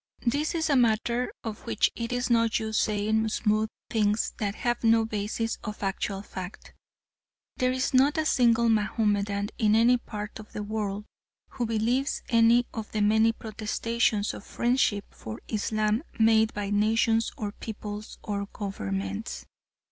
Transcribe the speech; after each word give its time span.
This 0.25 0.55
is 0.55 0.67
a 0.67 0.75
matter 0.75 1.31
on 1.43 1.53
which 1.53 1.91
it 1.95 2.11
is 2.11 2.31
no 2.31 2.45
use 2.51 2.79
saying 2.79 3.29
smooth 3.29 3.69
things 3.91 4.33
that 4.39 4.55
have 4.55 4.83
no 4.83 5.05
basis 5.05 5.59
of 5.63 5.83
actual 5.83 6.23
fact. 6.23 6.73
There 7.57 7.71
is 7.71 7.93
not 7.93 8.17
a 8.17 8.25
single 8.25 8.67
Mahomedan 8.67 9.49
in 9.59 9.75
any 9.75 9.97
part 9.99 10.39
of 10.39 10.53
the 10.53 10.63
world 10.63 11.05
who 11.49 11.67
believes 11.67 12.23
any 12.29 12.65
of 12.73 12.91
the 12.93 13.01
many 13.03 13.31
protestations 13.31 14.33
of 14.33 14.43
friendship 14.43 15.05
for 15.11 15.39
Islam 15.47 16.01
made 16.17 16.51
by 16.55 16.71
nations 16.71 17.31
or 17.37 17.51
peoples 17.51 18.17
or 18.23 18.47
governments. 18.47 19.45